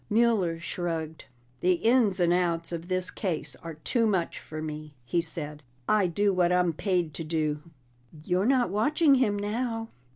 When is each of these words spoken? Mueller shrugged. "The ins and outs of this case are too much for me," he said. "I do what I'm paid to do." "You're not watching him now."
Mueller 0.09 0.59
shrugged. 0.59 1.25
"The 1.59 1.73
ins 1.73 2.19
and 2.19 2.33
outs 2.33 2.71
of 2.71 2.87
this 2.87 3.11
case 3.11 3.55
are 3.61 3.75
too 3.75 4.07
much 4.07 4.39
for 4.39 4.59
me," 4.59 4.95
he 5.05 5.21
said. 5.21 5.61
"I 5.87 6.07
do 6.07 6.33
what 6.33 6.51
I'm 6.51 6.73
paid 6.73 7.13
to 7.13 7.23
do." 7.23 7.59
"You're 8.25 8.47
not 8.47 8.71
watching 8.71 9.13
him 9.13 9.37
now." 9.37 9.89